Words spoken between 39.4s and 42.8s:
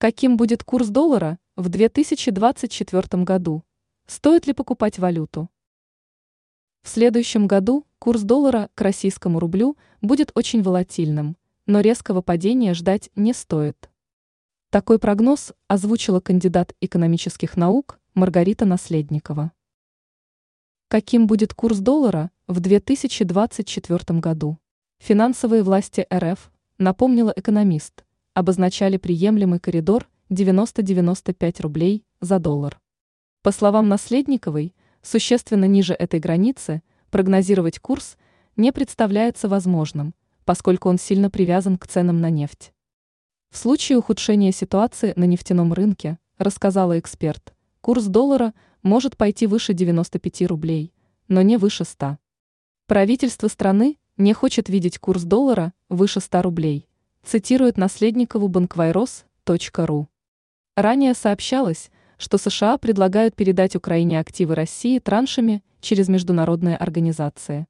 возможным, поскольку он сильно привязан к ценам на нефть.